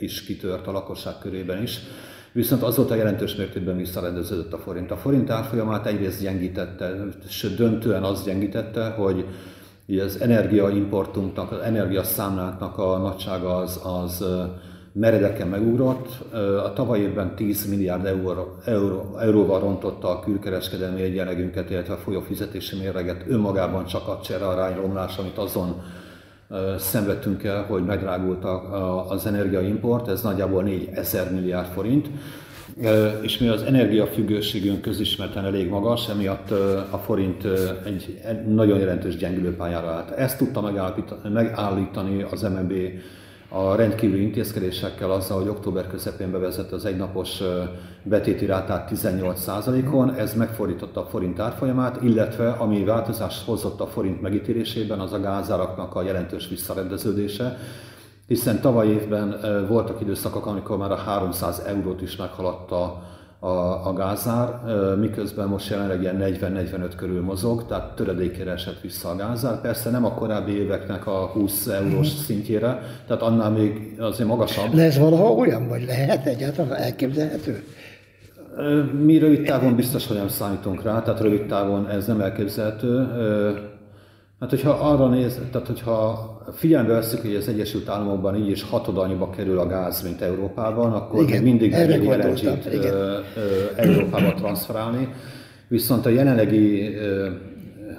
is 0.00 0.24
kitört 0.24 0.66
a 0.66 0.72
lakosság 0.72 1.18
körében 1.18 1.62
is. 1.62 1.78
Viszont 2.32 2.62
azóta 2.62 2.94
jelentős 2.94 3.34
mértékben 3.34 3.76
visszarendeződött 3.76 4.52
a 4.52 4.58
forint. 4.58 4.90
A 4.90 4.96
forint 4.96 5.30
árfolyamát 5.30 5.86
egyrészt 5.86 6.22
gyengítette, 6.22 7.04
sőt 7.28 7.56
döntően 7.56 8.02
az 8.02 8.24
gyengítette, 8.24 8.88
hogy 8.90 9.24
az 10.00 10.20
energiaimportunknak, 10.20 11.52
az 11.52 11.60
energiaszámláknak 11.60 12.78
a 12.78 12.98
nagysága 12.98 13.56
az, 13.56 13.80
az 13.84 14.24
meredeken 14.98 15.48
megugrott. 15.48 16.34
A 16.64 16.72
tavaly 16.72 16.98
évben 16.98 17.34
10 17.34 17.68
milliárd 17.68 18.06
euró, 18.06 18.56
euró, 18.64 19.16
euróval 19.20 19.60
rontotta 19.60 20.08
a 20.08 20.20
külkereskedelmi 20.20 21.02
egyenlegünket, 21.02 21.70
illetve 21.70 21.94
a 21.94 21.96
folyófizetési 21.96 22.76
mérleget 22.76 23.24
önmagában 23.28 23.84
csak 23.84 24.08
a 24.08 24.20
csere 24.24 24.74
romlás, 24.74 25.18
amit 25.18 25.38
azon 25.38 25.82
szenvedtünk 26.78 27.44
el, 27.44 27.64
hogy 27.64 27.84
megdrágult 27.84 28.44
az 29.08 29.26
energiaimport, 29.26 30.08
ez 30.08 30.22
nagyjából 30.22 30.62
4 30.62 30.88
ezer 30.92 31.32
milliárd 31.32 31.66
forint, 31.66 32.08
és 33.22 33.38
mi 33.38 33.48
az 33.48 33.62
energiafüggőségünk 33.62 34.80
közismerten 34.80 35.44
elég 35.44 35.68
magas, 35.68 36.08
emiatt 36.08 36.50
a 36.90 36.98
forint 36.98 37.44
egy 37.84 38.46
nagyon 38.46 38.78
jelentős 38.78 39.16
gyengülőpályára 39.16 39.88
állt. 39.88 40.10
Ezt 40.10 40.38
tudta 40.38 40.60
megállítani 41.32 42.22
az 42.30 42.42
MNB 42.42 42.72
a 43.56 43.74
rendkívüli 43.74 44.22
intézkedésekkel 44.22 45.10
azzal, 45.10 45.38
hogy 45.38 45.48
október 45.48 45.86
közepén 45.86 46.30
bevezette 46.30 46.74
az 46.74 46.84
egynapos 46.84 47.42
betéti 48.02 48.46
rátát 48.46 48.90
18%-on, 48.94 50.14
ez 50.14 50.34
megfordította 50.34 51.00
a 51.00 51.06
forint 51.06 51.38
árfolyamát, 51.38 52.02
illetve 52.02 52.50
ami 52.50 52.84
változást 52.84 53.44
hozott 53.44 53.80
a 53.80 53.86
forint 53.86 54.20
megítélésében, 54.20 55.00
az 55.00 55.12
a 55.12 55.20
gázáraknak 55.20 55.94
a 55.94 56.02
jelentős 56.02 56.48
visszarendeződése, 56.48 57.58
hiszen 58.26 58.60
tavaly 58.60 58.88
évben 58.88 59.40
voltak 59.68 60.00
időszakok, 60.00 60.46
amikor 60.46 60.76
már 60.76 60.92
a 60.92 60.96
300 60.96 61.58
eurót 61.66 62.02
is 62.02 62.16
meghaladta 62.16 63.02
a, 63.46 63.86
a 63.86 63.92
gázár, 63.92 64.60
miközben 65.00 65.48
most 65.48 65.70
jelenleg 65.70 66.00
ilyen 66.00 66.18
40-45 66.20 66.92
körül 66.96 67.22
mozog, 67.22 67.66
tehát 67.66 67.94
töredékére 67.94 68.50
esett 68.50 68.80
vissza 68.80 69.08
a 69.08 69.16
gázár. 69.16 69.60
Persze 69.60 69.90
nem 69.90 70.04
a 70.04 70.14
korábbi 70.14 70.52
éveknek 70.52 71.06
a 71.06 71.30
20 71.32 71.66
eurós 71.66 72.12
mhm. 72.12 72.22
szintjére, 72.22 72.82
tehát 73.06 73.22
annál 73.22 73.50
még 73.50 73.96
azért 73.98 74.28
magasabb. 74.28 74.74
Lesz 74.74 74.96
valaha 74.96 75.32
olyan, 75.32 75.68
vagy 75.68 75.84
lehet 75.86 76.26
egyáltalán 76.26 76.72
elképzelhető? 76.72 77.64
Mi 79.02 79.18
rövid 79.18 79.42
távon 79.42 79.76
biztos, 79.76 80.06
hogy 80.06 80.16
nem 80.16 80.28
számítunk 80.28 80.82
rá, 80.82 81.02
tehát 81.02 81.20
rövid 81.20 81.46
távon 81.46 81.88
ez 81.88 82.06
nem 82.06 82.20
elképzelhető. 82.20 83.08
Hát, 84.40 84.50
hogyha 84.50 84.70
arra 84.70 85.08
néz, 85.08 85.40
tehát 85.52 85.66
hogyha 85.66 86.30
figyelembe 86.52 86.92
veszük, 86.92 87.20
hogy 87.20 87.34
az 87.34 87.48
Egyesült 87.48 87.88
Államokban 87.88 88.36
így 88.36 88.48
is 88.48 88.62
hatod 88.62 88.98
annyiba 88.98 89.30
kerül 89.30 89.58
a 89.58 89.66
gáz, 89.66 90.02
mint 90.02 90.20
Európában, 90.20 90.92
akkor 90.92 91.22
igen, 91.22 91.42
mindig 91.42 91.72
elég 91.72 92.02
LNG-t 92.02 92.68
Európába 93.76 94.34
transferálni. 94.34 95.08
Viszont 95.68 96.06
a 96.06 96.08
jelenlegi 96.08 96.94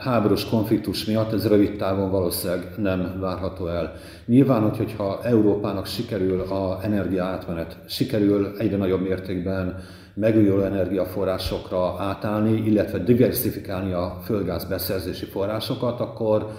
háborús 0.08 0.46
konfliktus 0.46 1.06
miatt 1.06 1.34
ez 1.34 1.48
rövid 1.48 1.78
távon 1.78 2.12
valószínűleg 2.12 2.74
nem 2.78 3.18
várható 3.20 3.68
el. 3.68 3.94
Nyilván, 4.26 4.76
hogyha 4.76 5.20
Európának 5.24 5.86
sikerül 5.86 6.42
a 6.42 6.80
energia 6.84 7.24
átmenet, 7.24 7.78
sikerül 7.86 8.56
egyre 8.58 8.78
nagyobb 8.78 9.02
mértékben 9.02 9.84
megújuló 10.14 10.62
energiaforrásokra 10.62 11.96
átállni, 12.00 12.62
illetve 12.66 12.98
diversifikálni 12.98 13.92
a 13.92 14.22
földgáz 14.24 14.66
beszerzési 14.66 15.26
forrásokat, 15.26 16.00
akkor 16.00 16.52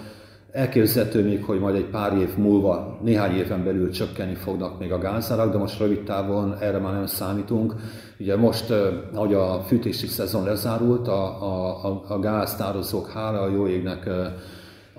elképzelhető 0.51 1.23
még, 1.23 1.43
hogy 1.43 1.59
majd 1.59 1.75
egy 1.75 1.85
pár 1.85 2.17
év 2.17 2.37
múlva, 2.37 2.99
néhány 3.01 3.35
éven 3.35 3.63
belül 3.63 3.91
csökkenni 3.91 4.35
fognak 4.35 4.79
még 4.79 4.91
a 4.91 4.97
gázárak, 4.97 5.51
de 5.51 5.57
most 5.57 5.79
rövid 5.79 6.03
távon 6.03 6.57
erre 6.59 6.77
már 6.77 6.93
nem 6.93 7.05
számítunk. 7.05 7.73
Ugye 8.19 8.35
most, 8.35 8.73
ahogy 9.13 9.33
a 9.33 9.63
fűtési 9.67 10.07
szezon 10.07 10.43
lezárult, 10.43 11.07
a, 11.07 11.43
a, 11.85 12.03
a 12.07 12.19
gáztározók 12.19 13.09
hála 13.09 13.41
a 13.41 13.49
jó 13.49 13.67
égnek 13.67 14.09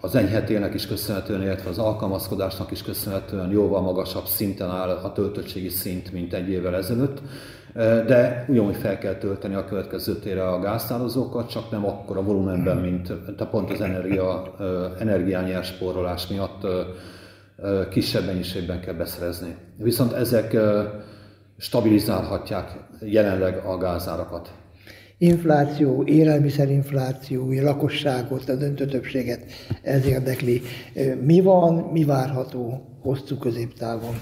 az 0.00 0.14
enyhetének 0.14 0.74
is 0.74 0.86
köszönhetően, 0.86 1.42
illetve 1.42 1.70
az 1.70 1.78
alkalmazkodásnak 1.78 2.70
is 2.70 2.82
köszönhetően 2.82 3.50
jóval 3.50 3.80
magasabb 3.80 4.26
szinten 4.26 4.70
áll 4.70 4.88
a 4.88 5.12
töltöttségi 5.12 5.68
szint, 5.68 6.12
mint 6.12 6.32
egy 6.32 6.48
évvel 6.48 6.76
ezelőtt 6.76 7.20
de 8.06 8.44
ugyanúgy 8.48 8.76
fel 8.76 8.98
kell 8.98 9.14
tölteni 9.14 9.54
a 9.54 9.64
következő 9.64 10.14
térre 10.14 10.48
a 10.48 10.60
gáztározókat, 10.60 11.48
csak 11.50 11.70
nem 11.70 11.86
akkor 11.86 12.16
a 12.16 12.22
volumenben, 12.22 12.76
mint 12.76 13.12
te 13.36 13.44
pont 13.44 13.70
az 13.70 13.80
energia, 13.80 14.54
energiányerspórolás 14.98 16.26
miatt 16.26 16.66
kisebb 17.90 18.26
mennyiségben 18.26 18.80
kell 18.80 18.94
beszerezni. 18.94 19.56
Viszont 19.76 20.12
ezek 20.12 20.56
stabilizálhatják 21.58 22.70
jelenleg 23.00 23.64
a 23.64 23.76
gázárakat. 23.76 24.52
Infláció, 25.18 26.04
élelmiszerinfláció, 26.04 27.50
a 27.50 27.62
lakosságot, 27.62 28.48
a 28.48 28.54
döntő 28.54 28.86
többséget 28.86 29.44
ez 29.82 30.06
érdekli. 30.06 30.62
Mi 31.22 31.40
van, 31.40 31.74
mi 31.74 32.04
várható 32.04 32.86
hosszú 33.02 33.36
középtávon? 33.36 34.14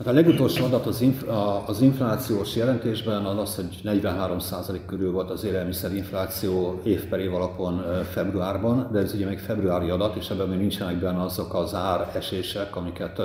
Hát 0.00 0.08
a 0.08 0.12
legutolsó 0.12 0.64
adat 0.64 0.86
az, 0.86 1.00
inf- 1.00 1.28
az 1.66 1.80
inflációs 1.80 2.56
jelentésben 2.56 3.24
az 3.24 3.38
az, 3.38 3.54
hogy 3.54 3.80
43% 3.84 4.80
körül 4.86 5.12
volt 5.12 5.30
az 5.30 5.44
élelmiszerinfláció 5.44 6.80
év 6.84 7.04
per 7.04 7.18
év 7.18 7.34
alapon 7.34 7.84
februárban, 8.10 8.88
de 8.92 8.98
ez 8.98 9.14
ugye 9.14 9.26
még 9.26 9.38
februári 9.38 9.90
adat, 9.90 10.16
és 10.16 10.30
ebben 10.30 10.48
még 10.48 10.58
nincsenek 10.58 10.96
benne 10.96 11.22
azok 11.22 11.54
az 11.54 11.76
esések, 12.14 12.76
amiket 12.76 13.22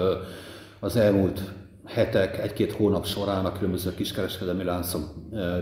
az 0.79 0.95
elmúlt 0.95 1.41
hetek, 1.85 2.39
egy-két 2.39 2.71
hónap 2.71 3.05
során 3.05 3.45
a 3.45 3.51
különböző 3.51 3.93
kiskereskedelmi 3.93 4.63
láncok 4.63 5.01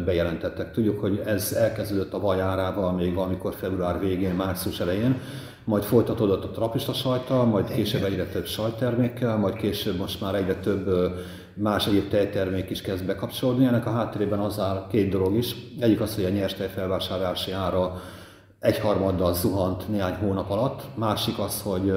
bejelentettek. 0.06 0.72
Tudjuk, 0.72 1.00
hogy 1.00 1.22
ez 1.26 1.52
elkezdődött 1.52 2.14
a 2.14 2.20
vajárával 2.20 2.92
még 2.92 3.14
valamikor 3.14 3.54
február 3.54 4.00
végén, 4.00 4.36
március 4.36 4.80
elején, 4.80 5.20
majd 5.66 5.84
folytatódott 5.84 6.44
a 6.44 6.50
trapista 6.50 6.94
sajta, 6.94 7.46
majd 7.46 7.74
később 7.74 8.04
egyre 8.04 8.26
több 8.26 8.46
sajttermékkel, 8.46 9.38
majd 9.38 9.56
később 9.56 9.98
most 9.98 10.22
már 10.22 10.36
egyre 10.36 10.56
több 10.56 11.14
más 11.54 11.88
egyéb 11.88 12.10
tejtermék 12.10 12.70
is 12.70 12.82
kezd 12.82 13.06
bekapcsolódni. 13.06 13.66
Ennek 13.66 13.86
a 13.86 13.92
háttérében 13.92 14.40
az 14.40 14.60
áll 14.60 14.88
két 14.90 15.10
dolog 15.10 15.36
is. 15.36 15.56
Egyik 15.80 16.02
az, 16.02 16.16
hogy 16.16 16.26
a 16.26 16.30
nyerstej 16.30 16.68
felvásárlási 16.68 17.52
ára 17.52 18.02
egyharmaddal 18.60 19.34
zuhant 19.34 19.90
néhány 19.90 20.16
hónap 20.16 20.50
alatt. 20.50 20.82
Másik 20.96 21.40
az, 21.40 21.62
hogy 21.62 21.94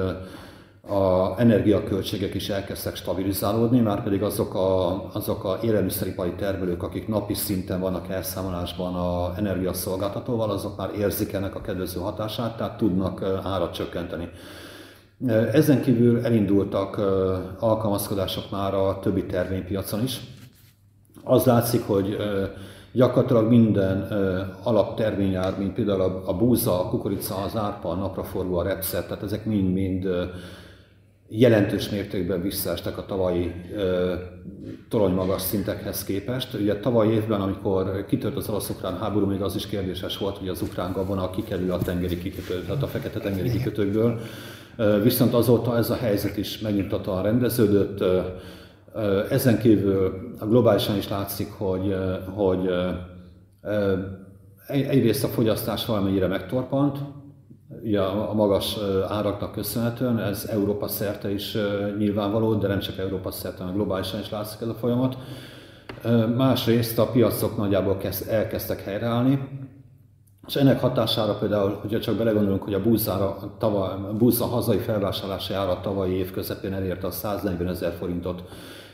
a 0.89 1.33
energiaköltségek 1.37 2.33
is 2.33 2.49
elkezdtek 2.49 2.95
stabilizálódni, 2.95 3.79
már 3.79 4.03
pedig 4.03 4.23
azok 4.23 4.53
a, 4.53 5.03
azok 5.13 5.43
a 5.43 5.57
élelmiszeripari 5.61 6.33
termelők, 6.33 6.83
akik 6.83 7.07
napi 7.07 7.33
szinten 7.33 7.79
vannak 7.79 8.09
elszámolásban 8.09 8.95
a 8.95 9.33
energiaszolgáltatóval, 9.37 10.49
azok 10.49 10.77
már 10.77 10.89
érzik 10.97 11.33
ennek 11.33 11.55
a 11.55 11.61
kedvező 11.61 11.99
hatását, 11.99 12.57
tehát 12.57 12.77
tudnak 12.77 13.23
árat 13.43 13.73
csökkenteni. 13.73 14.29
Ezen 15.51 15.81
kívül 15.81 16.25
elindultak 16.25 17.01
alkalmazkodások 17.59 18.51
már 18.51 18.73
a 18.73 18.99
többi 18.99 19.25
terménypiacon 19.25 20.03
is. 20.03 20.19
Az 21.23 21.43
látszik, 21.43 21.87
hogy 21.87 22.17
gyakorlatilag 22.91 23.49
minden 23.49 24.07
alapterményár, 24.63 25.57
mint 25.57 25.73
például 25.73 26.21
a 26.25 26.33
búza, 26.33 26.79
a 26.79 26.89
kukorica, 26.89 27.35
az 27.35 27.55
árpa, 27.55 27.89
a 27.89 27.95
napraforgó, 27.95 28.57
a 28.57 28.63
repszer, 28.63 29.03
tehát 29.05 29.23
ezek 29.23 29.45
mind-mind 29.45 30.07
jelentős 31.29 31.89
mértékben 31.89 32.41
visszaestek 32.41 32.97
a 32.97 33.05
tavalyi 33.05 33.51
ö, 33.75 34.13
torony 34.89 35.13
magas 35.13 35.41
szintekhez 35.41 36.03
képest. 36.03 36.53
Ugye 36.53 36.79
tavaly 36.79 37.07
évben, 37.07 37.41
amikor 37.41 38.05
kitört 38.05 38.35
az 38.35 38.49
orosz-ukrán 38.49 38.97
háború, 38.97 39.25
még 39.25 39.41
az 39.41 39.55
is 39.55 39.67
kérdéses 39.67 40.17
volt, 40.17 40.37
hogy 40.37 40.47
az 40.47 40.61
ukrán 40.61 40.91
gabona 40.91 41.29
kikerül 41.29 41.71
a 41.71 41.77
tengeri 41.77 42.17
kikötő, 42.17 42.61
tehát 42.61 42.83
a 42.83 42.87
fekete 42.87 43.19
tengeri 43.19 43.49
kikötőkből. 43.49 44.19
Viszont 45.03 45.33
azóta 45.33 45.77
ez 45.77 45.89
a 45.89 45.95
helyzet 45.95 46.37
is 46.37 46.59
megnyugtatóan 46.59 47.23
rendeződött. 47.23 48.03
Ezen 49.29 49.59
kívül 49.59 50.33
a 50.39 50.45
globálisan 50.45 50.97
is 50.97 51.09
látszik, 51.09 51.51
hogy, 51.51 51.95
hogy 52.35 52.69
egyrészt 54.67 55.23
a 55.23 55.27
fogyasztás 55.27 55.85
valamennyire 55.85 56.27
megtorpant, 56.27 56.97
ugye 57.81 58.01
a 58.01 58.33
magas 58.33 58.77
áraknak 59.07 59.51
köszönhetően, 59.51 60.19
ez 60.19 60.45
Európa 60.51 60.87
szerte 60.87 61.31
is 61.31 61.57
nyilvánvaló, 61.97 62.53
de 62.53 62.67
nem 62.67 62.79
csak 62.79 62.97
Európa 62.97 63.31
szerte, 63.31 63.57
hanem 63.57 63.73
globálisan 63.73 64.19
is 64.19 64.29
látszik 64.29 64.61
ez 64.61 64.67
a 64.67 64.73
folyamat. 64.73 65.17
Másrészt 66.35 66.99
a 66.99 67.07
piacok 67.11 67.57
nagyjából 67.57 67.97
elkezdtek 68.29 68.83
helyreállni, 68.83 69.49
és 70.47 70.55
ennek 70.55 70.79
hatására 70.79 71.33
például, 71.33 71.77
hogyha 71.81 71.99
csak 71.99 72.15
belegondolunk, 72.15 72.63
hogy 72.63 72.73
a 72.73 72.81
búzára, 72.81 73.55
tavaly, 73.57 73.89
búza 74.17 74.45
hazai 74.45 74.77
felvásárlási 74.77 75.53
ára 75.53 75.79
tavalyi 75.81 76.13
év 76.13 76.31
közepén 76.31 76.73
elérte 76.73 77.07
a 77.07 77.11
140 77.11 77.67
ezer 77.67 77.93
forintot, 77.93 78.43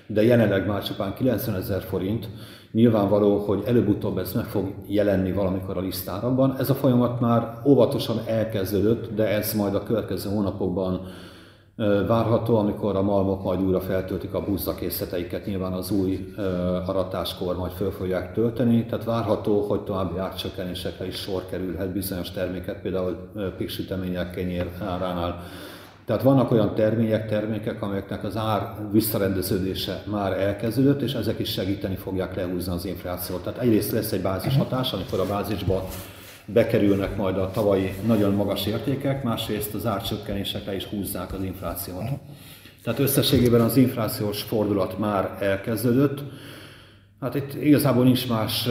de 0.07 0.23
jelenleg 0.23 0.67
már 0.67 0.83
csupán 0.83 1.13
90 1.13 1.55
ezer 1.55 1.81
forint, 1.81 2.29
nyilvánvaló, 2.71 3.37
hogy 3.37 3.63
előbb-utóbb 3.65 4.17
ez 4.17 4.33
meg 4.33 4.45
fog 4.45 4.73
jelenni 4.87 5.31
valamikor 5.31 5.77
a 5.77 5.81
lisztárakban. 5.81 6.55
Ez 6.59 6.69
a 6.69 6.73
folyamat 6.73 7.19
már 7.19 7.61
óvatosan 7.65 8.17
elkezdődött, 8.25 9.15
de 9.15 9.27
ez 9.27 9.53
majd 9.53 9.75
a 9.75 9.83
következő 9.83 10.29
hónapokban 10.29 11.01
várható, 12.07 12.57
amikor 12.57 12.95
a 12.95 13.01
malmok 13.01 13.43
majd 13.43 13.61
újra 13.61 13.81
feltöltik 13.81 14.33
a 14.33 14.43
búzakészleteiket, 14.43 15.45
nyilván 15.45 15.73
az 15.73 15.91
új 15.91 16.33
aratáskor 16.85 17.57
majd 17.57 17.71
föl 17.71 17.91
fogják 17.91 18.33
tölteni, 18.33 18.85
tehát 18.85 19.05
várható, 19.05 19.61
hogy 19.61 19.81
további 19.81 20.17
árcsökkenésekre 20.17 21.07
is 21.07 21.15
sor 21.15 21.45
kerülhet 21.49 21.91
bizonyos 21.91 22.31
terméket, 22.31 22.81
például 22.81 23.31
piksütemények, 23.57 24.31
kenyér 24.31 24.67
áránál. 24.79 25.43
Tehát 26.05 26.21
vannak 26.23 26.51
olyan 26.51 26.75
termények, 26.75 27.27
termékek, 27.27 27.81
amelyeknek 27.81 28.23
az 28.23 28.37
ár 28.37 28.75
visszarendeződése 28.91 30.03
már 30.05 30.31
elkezdődött, 30.31 31.01
és 31.01 31.13
ezek 31.13 31.39
is 31.39 31.51
segíteni 31.51 31.95
fogják 31.95 32.35
lehúzni 32.35 32.73
az 32.73 32.85
inflációt. 32.85 33.43
Tehát 33.43 33.59
egyrészt 33.59 33.91
lesz 33.91 34.11
egy 34.11 34.21
bázishatás, 34.21 34.93
amikor 34.93 35.19
a 35.19 35.25
bázisba 35.25 35.87
bekerülnek 36.45 37.15
majd 37.17 37.37
a 37.37 37.51
tavalyi 37.51 37.93
nagyon 38.05 38.33
magas 38.33 38.65
értékek, 38.65 39.23
másrészt 39.23 39.73
az 39.73 39.85
árcsökkenésekre 39.85 40.75
is 40.75 40.85
húzzák 40.85 41.33
az 41.33 41.43
inflációt. 41.43 42.03
Tehát 42.83 42.99
összességében 42.99 43.61
az 43.61 43.77
inflációs 43.77 44.41
fordulat 44.41 44.97
már 44.99 45.37
elkezdődött. 45.39 46.23
Hát 47.21 47.35
itt 47.35 47.53
igazából 47.53 48.03
nincs 48.03 48.29
más 48.29 48.69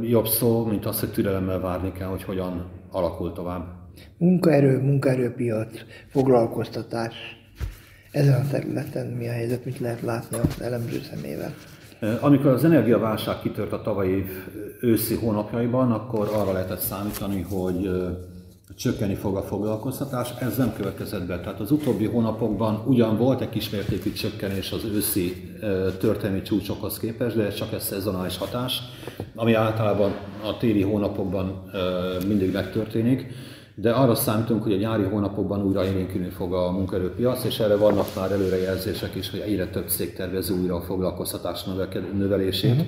jobb 0.00 0.26
szó, 0.26 0.64
mint 0.64 0.86
az, 0.86 1.00
hogy 1.00 1.12
türelemmel 1.12 1.60
várni 1.60 1.92
kell, 1.92 2.08
hogy 2.08 2.22
hogyan 2.22 2.64
alakul 2.90 3.32
tovább. 3.32 3.81
Munkaerő, 4.18 4.78
munkaerőpiac, 4.78 5.68
foglalkoztatás. 6.08 7.14
Ezen 8.10 8.40
a 8.40 8.48
területen 8.50 9.06
mi 9.06 9.28
a 9.28 9.32
helyzet, 9.32 9.64
mit 9.64 9.78
lehet 9.78 10.00
látni 10.00 10.36
az 10.38 10.60
elemző 10.60 11.00
szemével? 11.10 11.54
Amikor 12.20 12.50
az 12.50 12.64
energiaválság 12.64 13.40
kitört 13.40 13.72
a 13.72 13.82
tavalyi 13.82 14.16
év 14.16 14.26
őszi 14.80 15.14
hónapjaiban, 15.14 15.92
akkor 15.92 16.30
arra 16.34 16.52
lehetett 16.52 16.80
számítani, 16.80 17.40
hogy 17.40 17.90
csökkenni 18.76 19.14
fog 19.14 19.36
a 19.36 19.42
foglalkoztatás, 19.42 20.30
ez 20.40 20.56
nem 20.56 20.72
következett 20.76 21.26
be. 21.26 21.40
Tehát 21.40 21.60
az 21.60 21.70
utóbbi 21.70 22.06
hónapokban 22.06 22.82
ugyan 22.86 23.16
volt 23.16 23.40
egy 23.40 23.48
kismértékű 23.48 24.12
csökkenés 24.12 24.72
az 24.72 24.84
őszi 24.84 25.50
történelmi 25.98 26.42
csúcsokhoz 26.42 26.98
képest, 26.98 27.36
de 27.36 27.44
ez 27.44 27.54
csak 27.54 27.72
egy 27.72 27.80
szezonális 27.80 28.36
hatás, 28.36 28.80
ami 29.34 29.54
általában 29.54 30.12
a 30.42 30.56
téli 30.56 30.82
hónapokban 30.82 31.70
mindig 32.26 32.52
megtörténik 32.52 33.26
de 33.74 33.90
arra 33.90 34.14
számítunk, 34.14 34.62
hogy 34.62 34.72
a 34.72 34.76
nyári 34.76 35.02
hónapokban 35.02 35.62
újra 35.62 35.84
élénkülni 35.84 36.28
fog 36.28 36.54
a 36.54 36.70
munkaerőpiac, 36.70 37.44
és 37.44 37.58
erre 37.58 37.76
vannak 37.76 38.06
már 38.16 38.32
előrejelzések 38.32 39.14
is, 39.14 39.30
hogy 39.30 39.40
egyre 39.40 39.66
több 39.66 39.88
cég 39.88 40.14
tervez 40.14 40.50
újra 40.50 40.74
a 40.74 40.80
foglalkoztatás 40.80 41.64
növelését. 42.16 42.70
Uh-huh. 42.70 42.86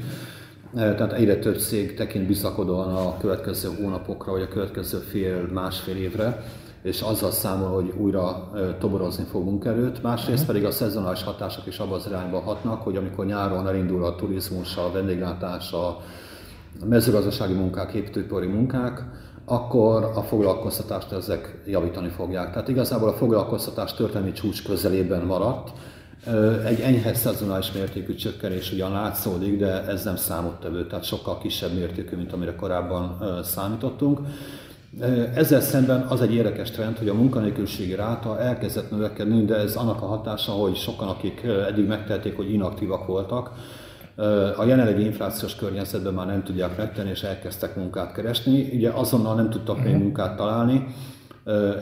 Tehát 0.97 1.13
egyre 1.13 1.39
több 1.39 1.59
cég 1.59 1.95
tekint 1.95 2.27
bizakodóan 2.27 2.95
a 2.95 3.17
következő 3.17 3.69
hónapokra, 3.81 4.33
vagy 4.33 4.43
a 4.43 4.49
következő 4.49 4.99
fél, 4.99 5.49
másfél 5.53 5.97
évre, 5.97 6.43
és 6.83 7.01
azzal 7.01 7.31
számol, 7.31 7.69
hogy 7.69 7.93
újra 7.97 8.51
toborozni 8.79 9.25
fog 9.25 9.45
munkerőt. 9.45 10.03
Másrészt 10.03 10.31
uh-huh. 10.31 10.47
pedig 10.47 10.65
a 10.65 10.71
szezonális 10.71 11.23
hatások 11.23 11.67
is 11.67 11.79
abban 11.79 11.99
az 11.99 12.07
irányba 12.07 12.41
hatnak, 12.41 12.83
hogy 12.83 12.97
amikor 12.97 13.27
nyáron 13.27 13.69
elindul 13.69 14.05
a 14.05 14.15
turizmus, 14.15 14.77
a 14.77 14.91
vendéglátás, 14.93 15.73
a 15.73 16.01
mezőgazdasági 16.87 17.55
munkák, 17.55 17.93
építőipari 17.93 18.47
munkák, 18.47 19.05
akkor 19.45 20.11
a 20.15 20.23
foglalkoztatást 20.23 21.13
ezek 21.13 21.63
javítani 21.67 22.09
fogják. 22.09 22.53
Tehát 22.53 22.69
igazából 22.69 23.09
a 23.09 23.13
foglalkoztatás 23.13 23.95
történelmi 23.95 24.33
csúcs 24.33 24.65
közelében 24.65 25.25
maradt. 25.25 25.73
Egy 26.65 26.81
enyhe 26.81 27.15
szezonális 27.15 27.73
mértékű 27.73 28.15
csökkenés 28.15 28.73
ugyan 28.73 28.93
látszódik, 28.93 29.59
de 29.59 29.87
ez 29.87 30.05
nem 30.05 30.17
számottevő, 30.17 30.87
tehát 30.87 31.05
sokkal 31.05 31.39
kisebb 31.39 31.75
mértékű, 31.75 32.17
mint 32.17 32.33
amire 32.33 32.55
korábban 32.55 33.19
számítottunk. 33.43 34.21
Ezzel 35.35 35.61
szemben 35.61 36.01
az 36.01 36.21
egy 36.21 36.35
érdekes 36.35 36.71
trend, 36.71 36.99
hogy 36.99 37.09
a 37.09 37.15
munkanélküliségi 37.15 37.95
ráta 37.95 38.41
elkezdett 38.41 38.91
növekedni, 38.91 39.45
de 39.45 39.55
ez 39.55 39.77
annak 39.77 40.03
a 40.03 40.07
hatása, 40.07 40.53
hogy 40.53 40.77
sokan, 40.77 41.09
akik 41.09 41.43
eddig 41.69 41.87
megtették, 41.87 42.37
hogy 42.37 42.53
inaktívak 42.53 43.07
voltak, 43.07 43.51
a 44.57 44.65
jelenlegi 44.65 45.05
inflációs 45.05 45.55
környezetben 45.55 46.15
már 46.15 46.27
nem 46.27 46.43
tudják 46.43 46.77
megtenni, 46.77 47.11
és 47.11 47.23
elkezdtek 47.23 47.77
munkát 47.77 48.13
keresni. 48.13 48.71
Ugye 48.73 48.91
azonnal 48.91 49.35
nem 49.35 49.51
tudtak 49.51 49.83
még 49.83 49.93
mhm. 49.93 50.03
munkát 50.03 50.37
találni, 50.37 50.87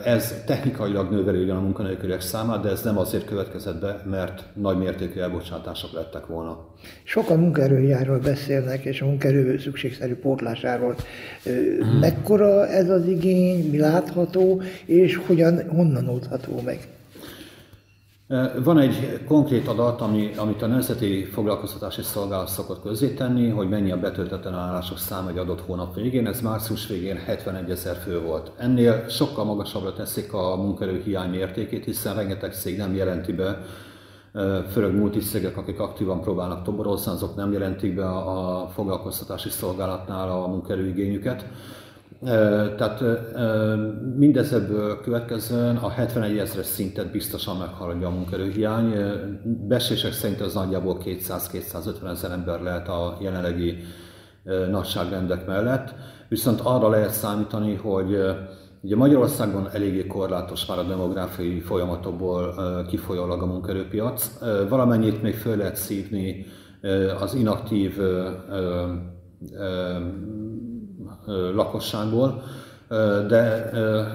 ez 0.04 0.42
technikailag 0.46 1.10
növeli 1.10 1.42
ugyan 1.42 1.56
a 1.56 1.60
munkanélküliek 1.60 2.20
számát, 2.20 2.62
de 2.62 2.68
ez 2.68 2.82
nem 2.82 2.98
azért 2.98 3.24
következett 3.24 3.80
be, 3.80 4.02
mert 4.10 4.44
nagy 4.54 4.78
mértékű 4.78 5.20
elbocsátások 5.20 5.92
lettek 5.92 6.26
volna. 6.26 6.66
Sokan 7.02 7.38
munkaerőjáról 7.38 8.18
beszélnek, 8.18 8.84
és 8.84 9.00
a 9.00 9.06
munkaerő 9.06 9.58
szükségszerű 9.58 10.14
pótlásáról. 10.14 10.94
Hmm. 11.44 11.98
Mekkora 11.98 12.66
ez 12.66 12.90
az 12.90 13.06
igény, 13.06 13.70
mi 13.70 13.78
látható, 13.78 14.62
és 14.84 15.16
hogyan, 15.16 15.68
honnan 15.68 16.08
oldható 16.08 16.60
meg? 16.64 16.88
Van 18.64 18.78
egy 18.78 19.24
konkrét 19.26 19.68
adat, 19.68 20.00
ami, 20.00 20.30
amit 20.36 20.62
a 20.62 20.66
Nemzeti 20.66 21.24
Foglalkoztatási 21.24 22.02
Szolgálat 22.02 22.48
szokott 22.48 22.82
közzétenni, 22.82 23.48
hogy 23.48 23.68
mennyi 23.68 23.90
a 23.90 23.98
betöltetlen 24.00 24.54
állások 24.54 24.98
száma 24.98 25.28
egy 25.28 25.38
adott 25.38 25.60
hónap 25.60 25.94
végén. 25.94 26.26
Ez 26.26 26.40
március 26.40 26.86
végén 26.86 27.16
71 27.16 27.70
ezer 27.70 27.96
fő 27.96 28.20
volt. 28.20 28.52
Ennél 28.56 29.08
sokkal 29.08 29.44
magasabbra 29.44 29.92
teszik 29.92 30.32
a 30.32 30.56
munkerő 30.56 31.02
hiány 31.04 31.30
mértékét, 31.30 31.84
hiszen 31.84 32.14
rengeteg 32.14 32.52
cég 32.52 32.76
nem 32.76 32.94
jelenti 32.94 33.32
be, 33.32 33.64
főleg 34.70 34.94
multiszégek, 34.94 35.56
akik 35.56 35.80
aktívan 35.80 36.20
próbálnak 36.20 36.62
toborozni, 36.62 37.12
azok 37.12 37.36
nem 37.36 37.52
jelentik 37.52 37.94
be 37.94 38.08
a 38.08 38.68
foglalkoztatási 38.74 39.48
szolgálatnál 39.48 40.30
a 40.30 40.46
munkerőigényüket. 40.46 41.44
Tehát 42.76 43.04
mindezebből 44.16 45.00
következően 45.00 45.76
a 45.76 45.88
71 45.88 46.38
ezeres 46.38 46.66
szintet 46.66 47.10
biztosan 47.10 47.56
meghaladja 47.56 48.06
a 48.06 48.10
munkerőhiány. 48.10 48.94
Besések 49.44 50.12
szerint 50.12 50.40
az 50.40 50.54
nagyjából 50.54 50.98
200-250 51.04 52.10
ezer 52.10 52.30
ember 52.30 52.60
lehet 52.60 52.88
a 52.88 53.16
jelenlegi 53.20 53.76
nagyságrendek 54.70 55.46
mellett. 55.46 55.94
Viszont 56.28 56.60
arra 56.60 56.88
lehet 56.88 57.10
számítani, 57.10 57.74
hogy 57.74 58.16
Ugye 58.84 58.96
Magyarországon 58.96 59.68
eléggé 59.72 60.06
korlátos 60.06 60.66
már 60.66 60.78
a 60.78 60.82
demográfiai 60.82 61.60
folyamatokból 61.60 62.54
kifolyólag 62.88 63.42
a 63.42 63.46
munkerőpiac. 63.46 64.38
Valamennyit 64.68 65.22
még 65.22 65.34
föl 65.34 65.56
lehet 65.56 65.76
szívni 65.76 66.46
az 67.20 67.34
inaktív 67.34 67.98
lakosságból, 71.54 72.42
de 73.28 73.70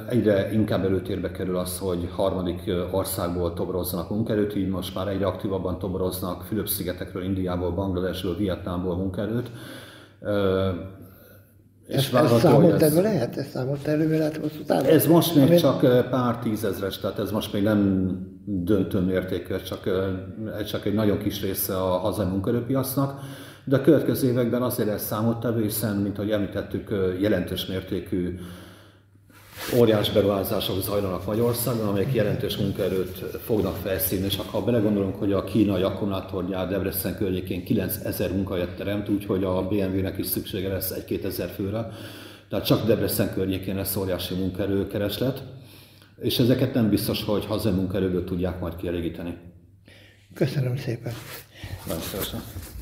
egyre 0.10 0.52
inkább 0.54 0.86
előtérbe 0.86 1.32
kerül 1.32 1.58
az, 1.58 1.80
hogy 1.80 2.10
harmadik 2.16 2.72
országból 2.92 3.54
toborozzanak 3.54 4.10
munkerőt, 4.10 4.56
így 4.56 4.70
most 4.70 4.96
már 4.96 5.08
egyre 5.08 5.26
aktívabban 5.26 5.80
toboroznak 5.80 6.44
Fülöp-szigetekről, 6.44 7.24
Indiából, 7.24 7.72
Bangladesről, 7.72 8.38
Vietnámból 8.38 8.96
munkerőt. 8.96 9.52
És 11.88 12.12
ez, 12.12 12.32
ez 12.32 12.40
számottevő 12.40 13.02
lehet? 13.02 13.38
Ez 13.38 13.48
számottevő 13.48 14.18
lehet 14.18 14.38
hosszú 14.38 14.64
távon? 14.66 14.86
Ez 14.86 15.08
most 15.08 15.36
még 15.36 15.48
Amit... 15.48 15.60
csak 15.60 16.10
pár 16.10 16.38
tízezres, 16.40 16.98
tehát 17.00 17.20
ez 17.20 17.32
most 17.32 17.54
még 17.54 17.64
nem 17.64 18.12
döntő 18.46 19.00
mértékű, 19.00 19.56
csak, 19.56 19.90
csak 20.68 20.86
egy 20.86 20.94
nagyon 20.94 21.18
kis 21.18 21.42
része 21.42 21.78
a 21.78 21.98
hazai 21.98 22.26
munkerőpiacnak 22.26 23.20
de 23.68 23.76
a 23.76 23.82
következő 23.82 24.28
években 24.28 24.62
azért 24.62 24.88
lesz 24.88 25.06
számottevő, 25.06 25.62
hiszen, 25.62 25.96
mint 25.96 26.18
ahogy 26.18 26.32
említettük, 26.32 26.90
jelentős 27.20 27.66
mértékű 27.66 28.40
óriás 29.76 30.12
beruházások 30.12 30.82
zajlanak 30.82 31.26
Magyarországon, 31.26 31.88
amelyek 31.88 32.14
jelentős 32.14 32.58
munkaerőt 32.58 33.18
fognak 33.46 33.76
felszínni, 33.76 34.26
és 34.26 34.40
ha 34.52 34.64
belegondolunk, 34.64 35.16
hogy 35.16 35.34
a 35.34 35.44
kínai 35.44 35.82
akkumulátorgyár 35.82 36.68
Debrecen 36.68 37.18
környékén 37.18 37.64
9000 37.64 38.32
munkahelyet 38.32 38.76
teremt, 38.76 39.10
úgyhogy 39.10 39.44
a 39.44 39.68
BMW-nek 39.68 40.18
is 40.18 40.26
szüksége 40.26 40.70
lesz 40.70 40.92
egy 40.92 41.06
2000 41.06 41.50
főre, 41.50 41.90
tehát 42.50 42.66
csak 42.66 42.86
Debrecen 42.86 43.34
környékén 43.34 43.76
lesz 43.76 43.96
óriási 43.96 44.36
munkaerőkereslet. 44.36 45.44
és 46.22 46.40
ezeket 46.40 46.74
nem 46.74 46.90
biztos, 46.90 47.24
hogy 47.24 47.46
hazai 47.46 47.74
munkaerőből 47.74 48.24
tudják 48.24 48.60
majd 48.60 48.76
kielégíteni. 48.76 49.38
Köszönöm 50.34 50.78
szépen. 50.78 51.14
Nagyon 51.88 52.02
szépen. 52.02 52.76